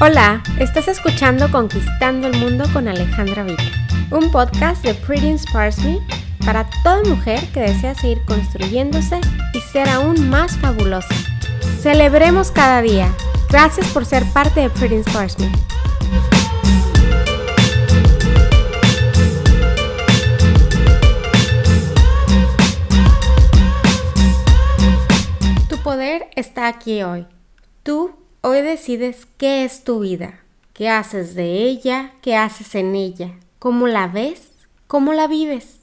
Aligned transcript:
Hola, 0.00 0.42
estás 0.58 0.88
escuchando 0.88 1.48
Conquistando 1.52 2.26
el 2.26 2.36
Mundo 2.38 2.64
con 2.72 2.88
Alejandra 2.88 3.44
Vita, 3.44 3.62
un 4.10 4.32
podcast 4.32 4.84
de 4.84 4.92
Pretty 4.92 5.28
Inspires 5.28 5.78
Me 5.84 6.00
para 6.44 6.68
toda 6.82 7.04
mujer 7.04 7.40
que 7.52 7.60
desea 7.60 7.94
seguir 7.94 8.20
construyéndose 8.24 9.20
y 9.52 9.60
ser 9.60 9.88
aún 9.88 10.28
más 10.28 10.58
fabulosa. 10.58 11.14
Celebremos 11.80 12.50
cada 12.50 12.82
día. 12.82 13.08
Gracias 13.48 13.86
por 13.92 14.04
ser 14.04 14.24
parte 14.32 14.62
de 14.62 14.70
Pretty 14.70 14.96
Inspires 14.96 15.38
Me. 15.38 15.52
Tu 25.68 25.76
poder 25.84 26.30
está 26.34 26.66
aquí 26.66 27.04
hoy. 27.04 27.28
Tú 27.84 28.23
hoy 28.44 28.60
decides 28.60 29.26
qué 29.38 29.64
es 29.64 29.84
tu 29.84 30.00
vida, 30.00 30.40
qué 30.74 30.90
haces 30.90 31.34
de 31.34 31.62
ella, 31.62 32.12
qué 32.20 32.36
haces 32.36 32.74
en 32.74 32.94
ella, 32.94 33.30
cómo 33.58 33.86
la 33.86 34.06
ves, 34.06 34.52
cómo 34.86 35.14
la 35.14 35.26
vives, 35.26 35.80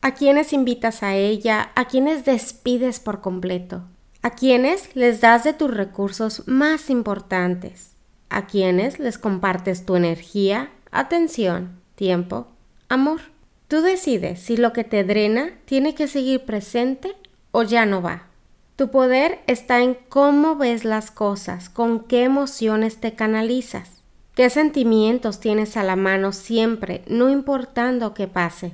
a 0.00 0.14
quiénes 0.14 0.52
invitas 0.52 1.02
a 1.02 1.16
ella, 1.16 1.72
a 1.74 1.86
quiénes 1.86 2.24
despides 2.24 3.00
por 3.00 3.20
completo, 3.20 3.82
a 4.22 4.30
quiénes 4.30 4.94
les 4.94 5.20
das 5.20 5.42
de 5.42 5.54
tus 5.54 5.74
recursos 5.74 6.44
más 6.46 6.88
importantes, 6.88 7.96
a 8.28 8.46
quiénes 8.46 9.00
les 9.00 9.18
compartes 9.18 9.84
tu 9.84 9.96
energía, 9.96 10.70
atención, 10.92 11.80
tiempo, 11.96 12.46
amor. 12.88 13.22
Tú 13.66 13.80
decides 13.80 14.38
si 14.38 14.56
lo 14.56 14.72
que 14.72 14.84
te 14.84 15.02
drena 15.02 15.50
tiene 15.64 15.96
que 15.96 16.06
seguir 16.06 16.44
presente 16.44 17.16
o 17.50 17.64
ya 17.64 17.86
no 17.86 18.02
va. 18.02 18.28
Tu 18.76 18.90
poder 18.90 19.38
está 19.46 19.82
en 19.82 19.96
cómo 20.08 20.56
ves 20.56 20.84
las 20.84 21.12
cosas, 21.12 21.68
con 21.68 22.00
qué 22.00 22.24
emociones 22.24 22.96
te 23.00 23.14
canalizas, 23.14 24.02
qué 24.34 24.50
sentimientos 24.50 25.38
tienes 25.38 25.76
a 25.76 25.84
la 25.84 25.94
mano 25.94 26.32
siempre, 26.32 27.04
no 27.06 27.30
importando 27.30 28.14
qué 28.14 28.26
pase, 28.26 28.72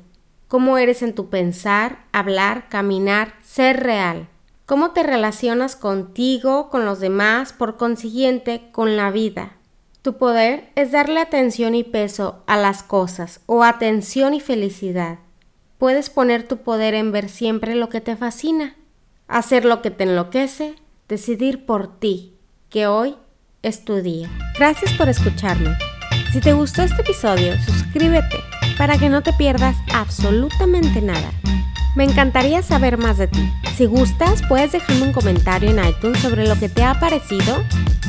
cómo 0.49 0.79
eres 0.79 1.03
en 1.03 1.15
tu 1.15 1.29
pensar, 1.29 2.07
hablar, 2.13 2.71
caminar, 2.71 3.35
ser 3.43 3.83
real, 3.83 4.29
cómo 4.65 4.93
te 4.93 5.03
relacionas 5.03 5.77
contigo, 5.77 6.71
con 6.71 6.87
los 6.87 6.99
demás, 7.01 7.53
por 7.53 7.77
consiguiente, 7.77 8.71
con 8.73 8.97
la 8.97 9.11
vida. 9.11 9.59
Tu 10.01 10.17
poder 10.17 10.71
es 10.77 10.93
darle 10.93 11.21
atención 11.21 11.75
y 11.75 11.85
peso 11.85 12.43
a 12.47 12.57
las 12.57 12.83
cosas 12.83 13.43
o 13.45 13.65
atención 13.65 14.33
y 14.33 14.41
felicidad. 14.41 15.19
Puedes 15.77 16.09
poner 16.09 16.49
tu 16.49 16.57
poder 16.57 16.95
en 16.95 17.13
ver 17.13 17.29
siempre 17.29 17.75
lo 17.75 17.91
que 17.91 18.01
te 18.01 18.17
fascina 18.17 18.77
hacer 19.31 19.65
lo 19.65 19.81
que 19.81 19.91
te 19.91 20.05
enloquece, 20.05 20.75
decidir 21.09 21.65
por 21.65 21.99
ti, 21.99 22.35
que 22.69 22.87
hoy 22.87 23.17
es 23.63 23.85
tu 23.85 24.03
día. 24.03 24.29
Gracias 24.59 24.93
por 24.95 25.09
escucharme. 25.09 25.77
Si 26.33 26.41
te 26.41 26.53
gustó 26.53 26.83
este 26.83 27.03
episodio, 27.03 27.55
suscríbete 27.65 28.37
para 28.77 28.99
que 28.99 29.09
no 29.09 29.23
te 29.23 29.33
pierdas 29.33 29.77
absolutamente 29.93 31.01
nada. 31.01 31.31
Me 31.97 32.05
encantaría 32.05 32.63
saber 32.63 32.99
más 32.99 33.19
de 33.19 33.27
ti. 33.27 33.51
Si 33.77 33.87
gustas, 33.87 34.43
puedes 34.49 34.73
dejarme 34.73 35.03
un 35.03 35.13
comentario 35.13 35.71
en 35.71 35.85
iTunes 35.85 36.21
sobre 36.21 36.47
lo 36.47 36.57
que 36.59 36.69
te 36.69 36.85
ha 36.85 36.99
parecido 37.01 37.65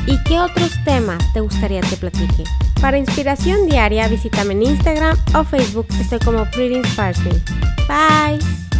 y 0.06 0.22
qué 0.24 0.38
otros 0.38 0.72
temas 0.84 1.20
te 1.32 1.40
gustaría 1.40 1.80
que 1.80 1.96
platique. 1.96 2.44
Para 2.80 2.98
inspiración 2.98 3.66
diaria, 3.66 4.06
visítame 4.08 4.54
en 4.54 4.62
Instagram 4.62 5.16
o 5.34 5.44
Facebook. 5.44 5.86
Estoy 6.00 6.20
como 6.20 6.44
Pretty 6.50 6.76
Inspires 6.76 7.18
Bye. 7.88 8.71